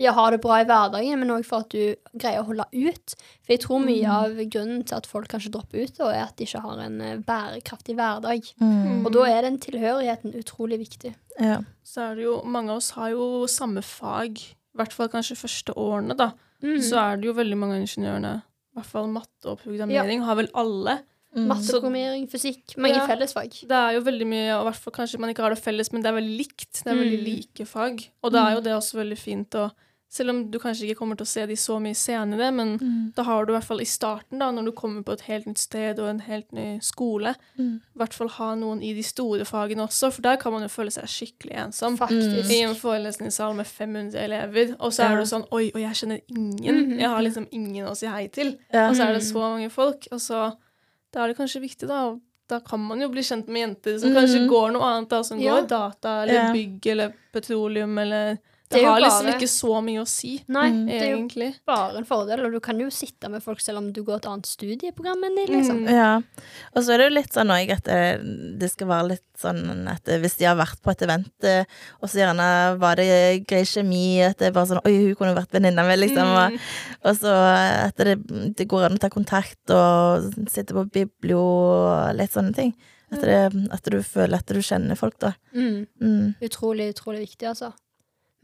[0.00, 3.14] ja, ha det bra i hverdagen, men òg for at du greier å holde ut.
[3.44, 6.44] For jeg tror mye av grunnen til at folk kanskje dropper ut, er at de
[6.44, 8.50] ikke har en eh, bærekraftig hverdag.
[8.60, 9.06] Mm.
[9.06, 11.14] Og da er den tilhørigheten utrolig viktig.
[11.40, 11.62] Ja.
[11.84, 15.38] Så er det jo Mange av oss har jo samme fag, i hvert fall kanskje
[15.40, 16.34] første årene, da.
[16.64, 16.80] Mm.
[16.84, 20.40] Så er det jo veldig mange av ingeniørene, i hvert fall matte og programmering, har
[20.42, 21.00] vel alle.
[21.36, 21.48] Mm.
[21.48, 22.76] Matte, fysikk.
[22.78, 23.06] Mange Ja.
[23.06, 23.50] fellesfag.
[23.60, 26.08] Det er jo veldig mye, og hvert kanskje man ikke har det felles, men det
[26.08, 26.82] er veldig likt.
[26.82, 27.24] Det er veldig Mm.
[27.26, 28.08] like fag.
[28.24, 29.70] Og da er jo det også veldig fint å
[30.08, 33.14] Selv om du kanskje ikke kommer til å se de så mye senere, men Mm.
[33.14, 35.46] da har du i hvert fall i starten, da, når du kommer på et helt
[35.46, 37.80] nytt sted og en helt ny skole, Mm.
[37.94, 40.68] i hvert fall ha noen i de store fagene også, for der kan man jo
[40.68, 41.98] føle seg skikkelig ensom.
[41.98, 42.48] Faktisk.
[42.48, 45.16] I en forelesningssal med 500 elever, og så er Ja.
[45.16, 46.86] du sånn Oi, og jeg kjenner ingen.
[46.86, 46.98] Mhm.
[47.00, 48.56] Jeg har liksom ingen å si hei til.
[48.72, 48.88] Ja.
[48.88, 50.06] Og så er det så mange folk.
[50.12, 50.56] Og så
[51.16, 52.00] da er det kanskje viktig da
[52.46, 54.50] da kan man jo bli kjent med jenter som kanskje Mm.
[54.52, 55.56] går noe annet, da, som Ja.
[55.56, 59.10] går data eller bygg eller petroleum eller Det Det, har bare...
[59.10, 60.86] har liksom ikke så mye å si, Nei, Mm.
[60.86, 63.92] det er jo bare en fordel, og du kan jo sitte med folk selv om
[63.92, 65.84] du går et annet studieprogram enn de, liksom.
[65.84, 65.92] Mm.
[65.94, 66.08] Ja.
[66.74, 68.00] Og så er det jo litt sånn òg at det,
[68.58, 71.64] det skal være litt sånn at hvis de har vært på et event, eh,
[72.02, 72.48] og så gjerne
[72.82, 75.96] var det grei kjemi, at det er bare sånn Oi, hun kunne vært venninna mi,
[76.02, 76.34] liksom.
[76.34, 76.58] Mm.
[77.06, 77.36] og så
[77.86, 78.18] at det,
[78.58, 82.74] det går an å ta kontakt og sitte på biblo og litt sånne ting.
[83.12, 85.36] At, det, at du føler at du kjenner folk, da.
[85.54, 85.86] Mm.
[86.02, 86.34] Mm.
[86.42, 87.70] Utrolig, utrolig viktig, altså.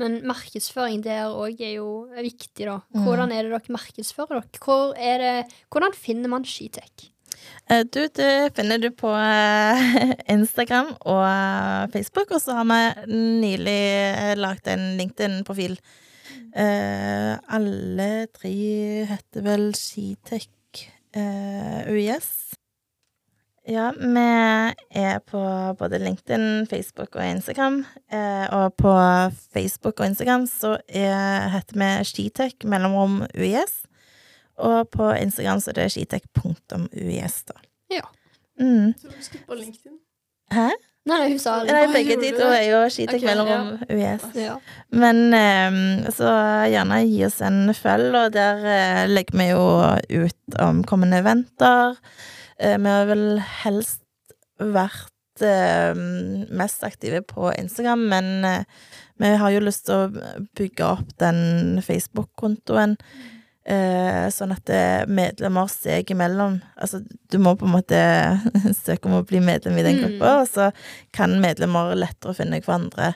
[0.00, 2.78] Men markedsføring der òg er jo viktig, da.
[2.94, 3.02] Mm.
[3.04, 4.62] Hvordan er det dere markedsfører dere?
[4.64, 5.32] Hvor det,
[5.70, 7.12] hvordan finner man Skitech?
[7.70, 13.12] Eh, Du, det finner du på eh, Instagram og eh, Facebook, og så har vi
[13.42, 15.78] nylig lagd en LinkedIn-profil.
[16.52, 18.50] Alle tre
[19.08, 20.50] heter vel Skitech
[21.88, 22.28] UiS.
[23.68, 24.22] Ja, vi
[24.90, 25.40] er på
[25.78, 27.84] både LinkedIn, Facebook og Instagram.
[28.12, 28.92] Eh, og på
[29.54, 33.84] Facebook og Instagram så er, heter vi Skitech mellomrom UiS.
[34.58, 37.60] Og på Instagram så er det skitech.uis, da.
[37.94, 38.02] Ja.
[38.58, 38.94] Mm.
[38.98, 39.94] Så du skipper LinkedIn.
[40.52, 40.66] Hæ?
[41.02, 44.26] Nei, nei, hun sa Nei, begge de to er jo skitech okay, mellomrom UiS.
[44.38, 44.58] Ja.
[44.90, 46.34] Men eh, så
[46.70, 49.64] gjerne gi oss en følg, og der eh, legger vi jo
[50.26, 51.98] ut om kommende eventer.
[52.58, 53.26] Eh, vi har vel
[53.62, 54.02] helst
[54.58, 55.92] vært eh,
[56.52, 58.64] mest aktive på Instagram, men eh,
[59.22, 62.96] vi har jo lyst til å bygge opp den Facebook-kontoen.
[63.62, 64.66] Eh, sånn at
[65.06, 66.98] medlemmer seg imellom Altså,
[67.30, 68.00] du må på en måte
[68.74, 70.02] søke om å bli medlem i den Mm.
[70.02, 70.70] gruppa, og så
[71.14, 73.12] kan medlemmer lettere finne hverandre.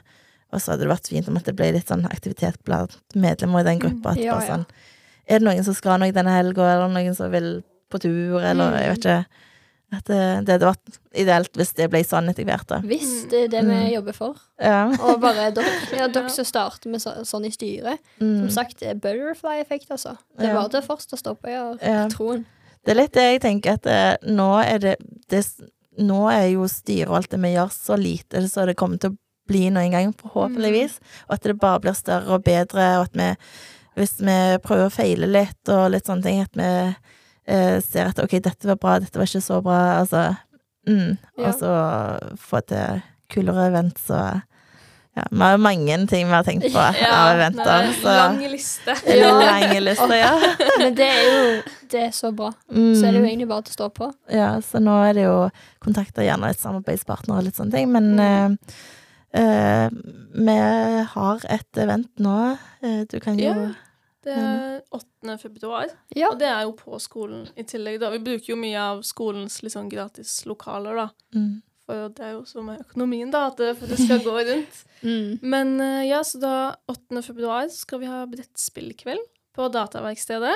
[0.54, 3.64] Og så hadde det vært fint om at det ble litt sånn aktivitet blant medlemmer
[3.64, 4.12] i den gruppa.
[4.14, 4.66] At Ja, bare sånn
[5.26, 7.64] Er det noen som skal noe denne helga, eller noen som vil
[7.96, 8.78] på tur, eller Mm.
[8.82, 9.42] jeg vet ikke.
[9.96, 12.72] At det, det hadde vært ideelt hvis det ble sånn etter hvert.
[12.82, 13.92] Hvis det er det vi Mm.
[13.94, 14.34] jobber for.
[14.60, 14.80] Ja.
[14.98, 16.34] Og bare dere, ja, dere Ja.
[16.34, 17.98] som starter med så, sånn i styret.
[18.20, 18.40] Mm.
[18.40, 20.16] Som sagt, det er butterfly-effekt, altså.
[20.38, 20.80] Det var Ja.
[20.82, 21.76] første å stoppe ja.
[21.80, 22.08] Ja.
[22.08, 22.44] Troen.
[22.84, 24.96] Det er litt det jeg tenker at eh, nå er det,
[25.28, 25.44] det
[25.98, 29.10] Nå er jo styret og alt det vi gjør, så lite så det kommer til
[29.14, 29.16] å
[29.48, 30.98] bli noen en gang, forhåpentligvis.
[31.30, 33.30] Og at det bare blir større og bedre, og at vi
[33.96, 36.96] Hvis vi prøver å feile litt og litt sånne ting, at vi
[37.46, 40.34] eh, ser at OK, dette var bra, dette var ikke så bra, altså
[40.88, 41.46] mm, Ja.
[41.48, 41.72] Og så
[42.38, 44.42] få til kulere events og
[45.16, 46.78] Ja, vi har jo mange ting vi har tenkt på
[47.08, 48.92] av eventer, så lang liste.
[49.08, 49.30] Ja.
[49.40, 50.34] lange liste, ja.
[50.78, 52.50] Men det er jo det er så bra.
[52.68, 52.90] Mm.
[52.98, 54.10] Så er det jo egentlig bare til å stå på.
[54.34, 55.36] Ja, så nå er det jo
[55.80, 58.58] kontakter gjerne et samarbeidspartner og litt sånne ting, men Mm.
[59.32, 59.88] eh, eh,
[60.36, 60.58] vi
[61.14, 62.36] har et event nå.
[62.82, 63.70] Eh, du kan jo Ja.
[64.26, 65.36] Det er 8.
[65.38, 65.86] februar,
[66.16, 66.32] Ja.
[66.32, 68.00] og det er jo på skolen i tillegg.
[68.02, 68.10] da.
[68.10, 71.08] Vi bruker jo mye av skolens liksom, gratis lokaler, da.
[71.36, 71.62] mm.
[71.86, 74.82] For det er jo så med økonomien, da, at det, det skal gå rundt.
[75.06, 75.38] Mm.
[75.44, 76.52] Men eh, ja, så da
[76.88, 77.20] 8.
[77.22, 79.20] februar skal vi ha brettspillkveld
[79.54, 80.54] på Dataverkstedet.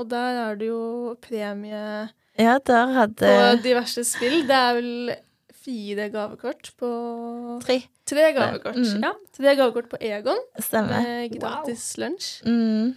[0.00, 3.32] Og der er det jo premie Ja, der på
[3.66, 4.46] diverse spill.
[4.48, 5.12] Det er vel
[5.64, 6.90] fire gavekort på
[7.64, 7.78] tre.
[8.08, 8.76] Tre gavekort.
[8.76, 9.02] Mm.
[9.06, 11.02] Ja, tre gavekort på Egon Stemmer.
[11.06, 12.42] med gratis lunsj.
[12.46, 12.92] Mm.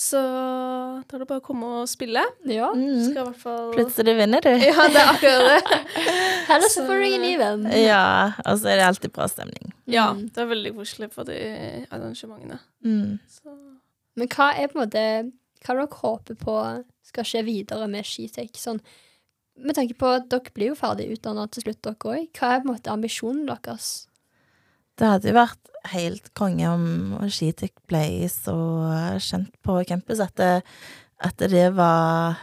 [0.00, 2.22] Så da er det bare å komme og spille.
[2.48, 2.70] ja.
[2.72, 3.02] Mm.
[3.10, 4.48] Skal i hvert fall Plutselig vinner du.
[4.64, 5.82] Ja, det er akkurat det.
[6.70, 7.66] Så- får du ingen ny venn.
[7.76, 9.72] Ja, og så er det alltid bra stemning.
[9.86, 10.30] Ja, Mm.
[10.32, 11.36] det er veldig koselig på de
[11.90, 12.58] arrangementene.
[12.84, 13.18] Mm.
[13.28, 13.52] Så
[14.16, 16.54] Men hva er på en måte Hva dere håper på
[17.04, 18.54] skal skje videre med Skitek?
[18.56, 18.80] Sånn,
[19.64, 22.30] med tanke på at dere blir jo ferdig utdanna til slutt, dere òg.
[22.36, 23.90] Hva er på en måte ambisjonen deres?
[25.00, 26.86] Det hadde jo vært helt konge om
[27.32, 28.56] Skitek ble så
[29.22, 30.52] kjent på campus at det,
[31.24, 32.36] at det var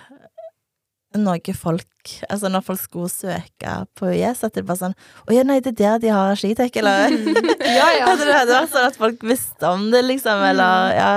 [1.18, 1.86] noe folk
[2.30, 4.96] Altså når folk skulle søke på UiS, at det bare sånn
[5.28, 7.12] Å ja, nei, det er der de har skitek, eller
[7.78, 8.08] Ja, ja.
[8.14, 11.12] At det hadde vært sånn at folk visste om det, liksom, eller ja.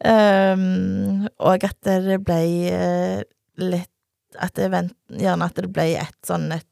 [0.00, 3.22] Um, og at det ble eh,
[3.60, 3.90] litt
[4.38, 6.66] At det event, gjerne at det ble et sånn et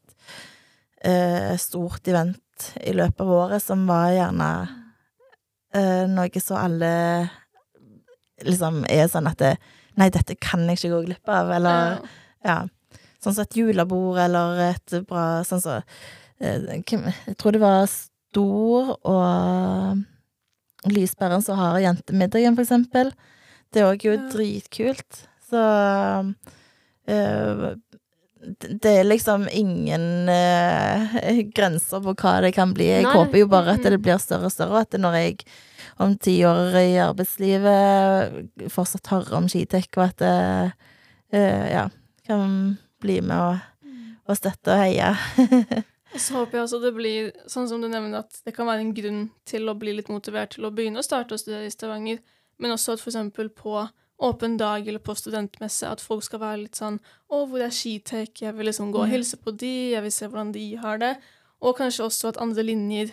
[1.07, 4.51] uh, stort event i løpet av året som var gjerne
[5.75, 6.92] uh, noe så alle
[8.47, 9.57] liksom er sånn at det,
[9.99, 12.03] Nei, dette kan jeg ikke gå glipp av, eller ja.
[12.47, 12.59] ja.
[13.18, 15.81] Sånn som et julebord eller et bra Sånn som
[16.38, 20.05] eh, Jeg tror det var Stor og
[20.87, 23.11] Lysbæren som har jentemiddagen, for eksempel.
[23.75, 24.29] Det er òg jo Ja.
[24.31, 25.25] dritkult.
[25.51, 25.59] Så
[27.09, 27.77] det
[28.83, 32.87] det er liksom ingen eh, grenser på hva det kan bli.
[32.87, 33.14] Jeg Nei.
[33.16, 35.40] håper jo bare at det blir større og større, og at når jeg
[35.99, 40.35] om ti år i arbeidslivet fortsatt hører om skitek, og at det
[41.35, 41.88] eh, ja,
[42.29, 43.90] kan bli med og,
[44.29, 45.14] å støtte og heie.
[46.09, 48.81] Og så håper jeg også det blir sånn som du nevner, at det kan være
[48.81, 51.73] en grunn til å bli litt motivert til å begynne å starte å studere i
[51.75, 52.23] Stavanger,
[52.57, 53.75] men også at eksempel på
[54.20, 56.98] åpen dag eller på studentmesse at folk skal være litt sånn
[57.31, 60.26] 'Å, hvor er Skitek?' Jeg vil liksom gå og hilse på de, jeg vil se
[60.26, 61.16] hvordan de har det.
[61.62, 63.11] Og kanskje også at andre linjer,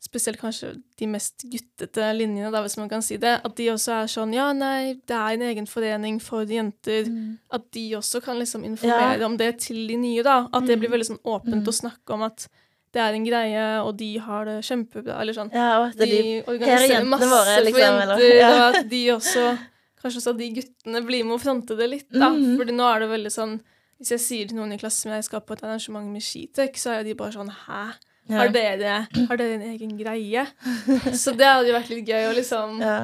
[0.00, 3.92] spesielt kanskje de mest guttete linjene, da, hvis man kan si det, at de også
[4.02, 7.38] er sånn 'Ja, nei, det er en egen forening for jenter'.
[7.50, 9.24] At de også kan liksom informere Ja.
[9.26, 10.48] om det til de nye, da.
[10.52, 10.92] At det blir Mm.
[11.00, 11.66] veldig sånn åpent Mm.
[11.66, 12.46] å snakke om at
[12.92, 15.52] det er en greie, og de har det kjempebra, eller sånn.
[15.52, 18.68] Ja, og De de organiserer masse våre, liksom, for jenter, eller- ja.
[18.68, 19.58] og at de også
[20.02, 22.28] Kanskje også de guttene blir med å fronte det litt, da.
[22.30, 22.56] Mm.
[22.60, 23.56] Fordi nå er det veldig sånn
[23.98, 26.76] Hvis jeg sier til noen i klassen min jeg skal på et arrangement med Skitek,
[26.76, 27.84] så er jo de bare sånn Hæ?
[28.28, 28.36] ja.
[28.42, 28.96] Har dere,
[29.28, 30.42] har dere en egen greie?
[31.22, 32.98] Så det hadde jo vært litt gøy å liksom ja.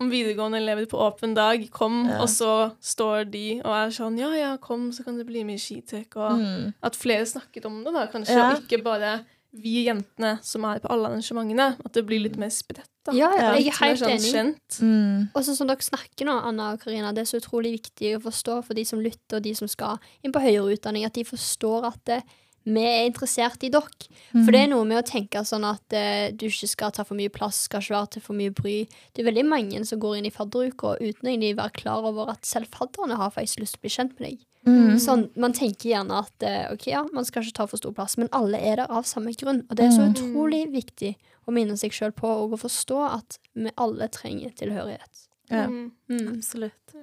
[0.00, 2.22] Om videregående elever på åpen dag kom, Ja.
[2.22, 5.58] og så står de og er sånn Ja, ja, kom, så kan du bli med
[5.58, 6.72] i Skitek, og Mm.
[6.82, 9.10] at flere snakket om det, da, kanskje, og ikke bare
[9.52, 11.72] vi jentene som er på alle arrangementene.
[11.84, 13.14] At det blir litt mer spredt, da.
[13.16, 14.58] Ja, Ja, jeg er helt sånn enig.
[14.80, 15.30] Mm.
[15.34, 18.22] Og sånn som dere snakker nå, Anna og Karina, det er så utrolig viktig å
[18.28, 21.26] forstå for de som lytter, og de som skal inn på høyere utdanning, at de
[21.26, 22.20] forstår at det,
[22.64, 23.88] vi er interessert i dere.
[24.32, 27.16] For det er noe med å tenke sånn at eh, du ikke skal ta for
[27.18, 28.76] mye plass, skal ikke være til for mye bry.
[29.14, 32.44] Det er veldig mange som går inn i fadderuka uten egentlig være klar over at
[32.46, 34.46] selv fadderne har faktisk lyst til å bli kjent med deg.
[34.68, 34.98] Mm.
[35.00, 38.18] Sånn, man tenker gjerne at eh, ok, ja, man skal ikke ta for stor plass,
[38.20, 39.62] men alle er der av samme grunn.
[39.70, 40.12] Og det er så Mm.
[40.12, 41.14] utrolig viktig
[41.48, 45.24] å minne seg sjøl på og å forstå at vi alle trenger tilhørighet.
[45.50, 45.64] Ja.
[45.66, 45.92] Mm.
[46.12, 46.28] Mm.
[46.36, 46.94] Absolutt.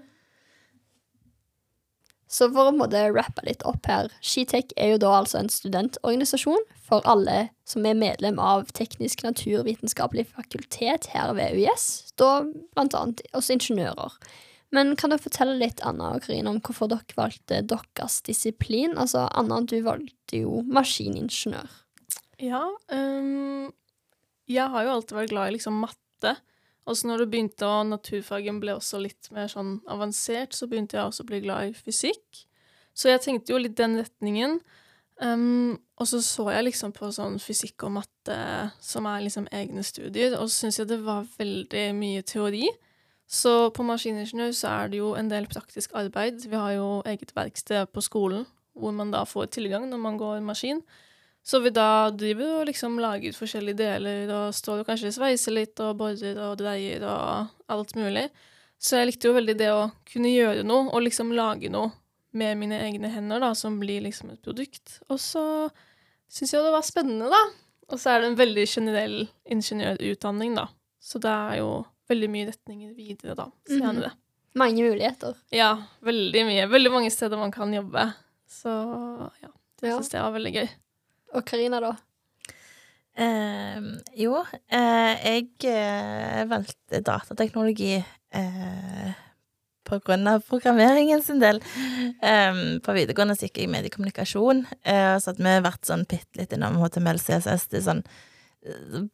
[2.27, 6.65] Så for å måtte rappe litt opp her, Skitek er jo da altså en studentorganisasjon
[6.87, 12.41] for alle som er medlem av Teknisk naturvitenskapelig fakultet her ved UiS, da
[12.75, 14.19] blant annet oss ingeniører.
[14.75, 18.97] Men kan dere fortelle litt, Anna og Karina, om hvorfor dere valgte deres disiplin?
[18.99, 21.71] Altså, Anna, du valgte jo maskiningeniør.
[22.43, 22.65] Ja.
[22.91, 23.71] um,
[24.47, 26.35] jeg har jo alltid vært glad i liksom matte.
[26.87, 30.97] Og så når det begynte og naturfagen ble også litt mer sånn avansert, så begynte
[30.97, 32.45] jeg også å bli glad i fysikk.
[32.97, 34.61] Så jeg tenkte jo litt den retningen.
[35.19, 38.37] Um, og så så jeg liksom på sånn fysikk og matte
[38.83, 42.67] som er liksom egne studier, og så syns jeg det var veldig mye teori.
[43.27, 46.45] Så på maskiningeniør så er det jo en del praktisk arbeid.
[46.47, 48.47] Vi har jo eget verksted på skolen
[48.77, 50.83] hvor man da får tilgang når man går maskin.
[51.47, 55.79] Så vi da driver og liksom lager forskjellige deler og står og kanskje sveiser litt
[55.79, 58.25] og borer og dreier og alt mulig.
[58.75, 61.93] Så jeg likte jo veldig det å kunne gjøre noe og liksom lage noe
[62.37, 64.99] med mine egne hender, da, som blir liksom et produkt.
[65.07, 65.43] Og så
[66.27, 67.39] syns jeg det var spennende, da.
[67.87, 69.15] Og så er det en veldig generell
[69.47, 70.67] ingeniørutdanning, da.
[70.99, 71.69] Så det er jo
[72.11, 74.11] veldig mye retninger videre, da, senere.
[74.57, 75.39] Mange muligheter.
[75.53, 75.71] Ja,
[76.03, 76.67] veldig mye.
[76.71, 78.03] Veldig mange steder man kan jobbe.
[78.51, 78.73] Så
[79.41, 80.69] ja, det syns jeg var veldig gøy.
[81.35, 81.95] Og Karina, da?
[83.17, 83.81] Eh,
[84.21, 89.15] jo, eh, jeg eh, valgte datateknologi eh,
[89.87, 91.59] på grunn av programmeringen sin del.
[92.21, 96.53] Eh, på videregående så gikk jeg mediekommunikasjon, eh, så hadde vi vært sånn bitte litt
[96.55, 97.67] innom HTML, CSS.
[97.73, 98.03] Det sånn
[98.61, 99.07] eh,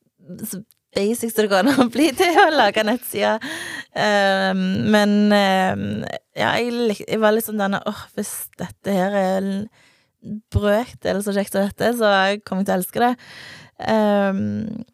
[0.52, 0.62] så
[0.94, 3.40] basic som det går an å bli til å lage nettsider.
[3.96, 5.88] Eh, men eh,
[6.38, 9.50] ja, jeg, jeg var litt sånn denne åh, hvis dette her er
[10.54, 13.14] brøkdel så kjekt som dette, så jeg kommer til å elske det.
[13.84, 14.86] Um,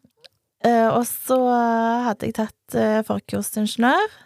[0.66, 1.38] uh, og så
[2.08, 4.18] hadde jeg tatt uh, forkurs til ingeniør.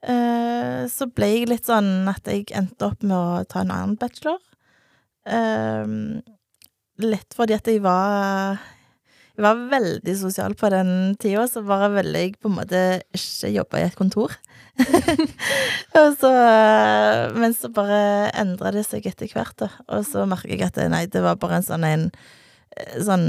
[0.00, 3.98] Eh, så ble jeg litt sånn at jeg endte opp med å ta en annen
[4.00, 4.40] bachelor.
[5.28, 6.22] Um,
[7.04, 8.62] litt fordi at jeg var
[9.40, 12.80] Jeg var veldig sosial på den tida, så var jeg veldig på en måte
[13.16, 14.34] ikke jobba i et kontor.
[16.00, 18.02] og så, eh, men så bare
[18.36, 19.70] endra det seg etter hvert, da.
[19.96, 23.24] Og så merker jeg at det, nei, det var bare en sånn en eh, sånn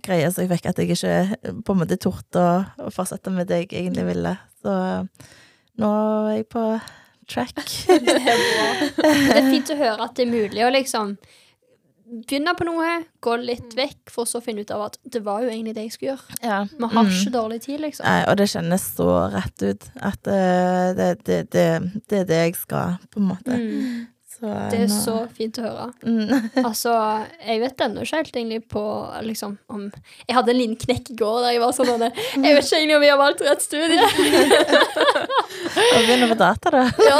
[0.00, 2.56] greie som jeg fikk at jeg ikke eh, på en måte torde å,
[2.88, 4.32] å fortsette med det jeg egentlig ville.
[4.64, 4.78] Så
[5.76, 5.92] nå
[6.30, 6.64] er jeg på
[7.28, 7.60] track.
[8.08, 8.66] Det er bra.
[8.96, 11.18] Det er fint å høre at det er mulig å liksom
[12.10, 15.42] begynne på noe, gå litt vekk, for så å finne ut av at det var
[15.44, 16.38] jo egentlig det jeg skulle gjøre.
[16.42, 16.60] ja.
[16.76, 17.10] Vi har Mm.
[17.14, 18.04] ikke dårlig tid, liksom.
[18.06, 21.66] Nei, og det kjennes så rett ut at uh, det, det, det,
[22.10, 23.54] det er det jeg skal, på en måte.
[23.56, 24.06] Mm.
[24.40, 25.86] Så, Det er nå- så fint å høre.
[26.02, 26.30] mm.
[26.68, 26.92] Altså,
[27.44, 28.84] jeg vet ennå ikke helt egentlig på
[29.26, 29.82] liksom om
[30.28, 32.96] Jeg hadde en liten knekk i går der jeg var sånn Jeg vet ikke egentlig
[32.96, 34.00] om jeg har valgt rett studie.
[35.90, 36.82] Og begynne på data, da.
[37.10, 37.18] Ja,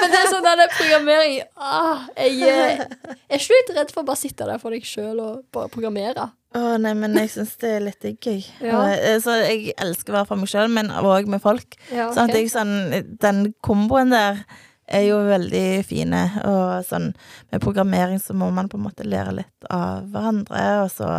[0.00, 4.04] men det er sånn der programmering ah, jeg, eh, jeg er ikke litt redd for
[4.04, 6.28] å bare sitte der for deg sjøl og bare programmere.
[6.54, 8.44] Å nei, men jeg syns det er litt digg, jeg.
[8.62, 8.84] Ja.
[8.94, 11.74] Eh, Så jeg elsker å være for meg sjøl, men òg med folk.
[11.90, 14.44] Ja, Sånn at jeg sånn Den komboen der
[14.86, 16.22] er jo veldig fine.
[16.44, 17.12] Og sånn
[17.50, 21.10] med programmering så må man på en måte lære litt av hverandre, og så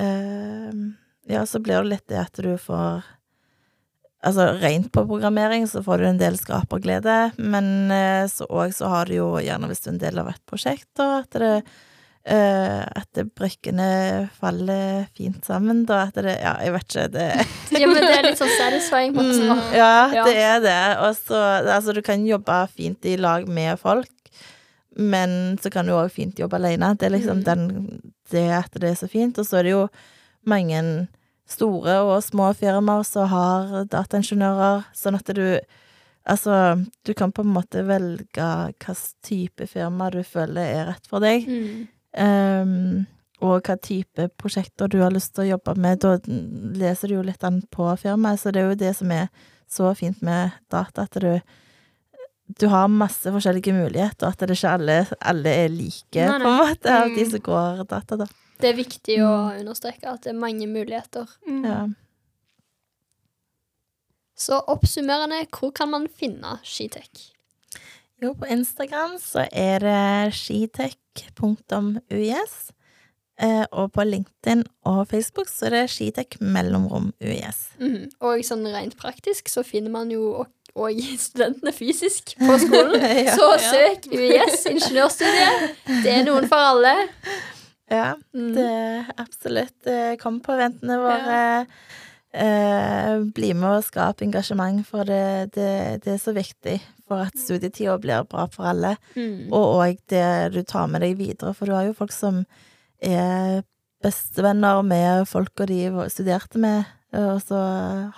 [0.00, 0.82] eh,
[1.28, 3.04] Ja, så blir det litt det at du får
[4.26, 8.88] Altså rent på programmering så får du en del skaperglede, men eh, så òg så
[8.90, 11.52] har du jo gjerne hvis du er en del av et prosjekt, da, at det
[12.28, 16.02] at det brikkene faller fint sammen, da.
[16.08, 17.26] At det Ja, jeg vet ikke, det
[17.80, 19.14] Ja, men det er litt sånn satisfying.
[19.16, 19.56] på en måte.
[19.56, 20.24] Mm, ja, Ja.
[20.28, 20.98] det er det.
[21.06, 24.08] Og så Altså, du kan jobbe fint i lag med folk,
[24.96, 26.94] men så kan du òg fint jobbe alene.
[26.98, 27.44] Det er liksom Mm.
[27.44, 29.38] den Det at det er så fint.
[29.38, 29.88] Og så er det jo
[30.44, 31.08] mange
[31.48, 35.60] store og små firmaer som har dataingeniører, sånn at du
[36.28, 41.20] Altså, du kan på en måte velge hvilken type firma du føler er rett for
[41.20, 41.46] deg.
[41.48, 41.88] Mm.
[42.16, 43.06] Um,
[43.44, 46.00] og hva type prosjekter du har lyst til å jobbe med.
[46.02, 46.16] Da
[46.80, 49.28] leser du jo litt an på firmaet, så det er jo det som er
[49.70, 51.40] så fint med data, at du
[52.58, 56.44] du har masse forskjellige muligheter, og at det ikke alle, alle er like, Nei, nei.
[56.46, 57.30] på en måte, av de Mm.
[57.30, 58.26] som går data, da.
[58.58, 61.28] Det er viktig å understreke at det er mange muligheter.
[61.46, 61.64] Mm.
[61.64, 61.86] Ja.
[64.34, 67.34] Så oppsummerende, hvor kan man finne Skitech?
[68.22, 70.96] Jo, på Instagram så er det skitech.uis.
[73.40, 77.68] Eh, og på LinkedIn og Facebook så er det skitech mellomrom UiS.
[77.78, 78.08] Mm.
[78.26, 80.44] Og sånn rent praktisk så finner man jo
[80.78, 82.98] òg studentene fysisk på skolen.
[83.28, 83.36] Ja.
[83.38, 85.70] Så søk UiS ingeniørstudiet.
[86.02, 86.96] Det er noen for alle.
[87.88, 88.50] Ja, Mm.
[88.54, 89.86] det er absolutt.
[89.86, 91.38] Eh, Kom på ventene våre.
[91.62, 91.64] Eh,
[93.34, 96.76] bli med og skape engasjement, for det, det, det er så viktig
[97.08, 98.96] for at studietida blir bra for alle.
[99.16, 99.48] Mm.
[99.50, 102.44] Og òg det du tar med deg videre, for du har jo folk som
[103.02, 103.62] er
[104.04, 106.84] bestevenner med folka de studerte med,
[107.18, 107.58] og så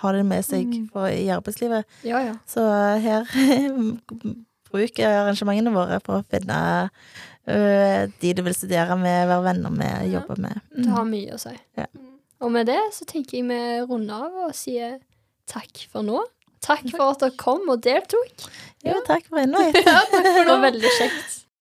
[0.01, 0.89] har de med seg Mm.
[0.91, 1.85] for, i arbeidslivet.
[2.03, 2.33] Ja, ja.
[2.45, 2.61] Så
[3.01, 3.23] her
[4.71, 6.89] bruker arrangementene våre for å finne
[7.47, 7.57] ø,
[8.21, 10.59] de du vil studere med, være venner med, jobbe med.
[10.75, 10.93] Det Mm.
[10.93, 11.55] har mye å si.
[11.77, 11.85] Ja.
[12.41, 14.97] Og med det så tenker jeg vi runder av og sier
[15.49, 16.23] takk for nå.
[16.61, 18.45] Takk for at dere kom og deltok.
[18.85, 19.87] Jo, takk for invitet.
[20.37, 21.40] Det var veldig kjekt.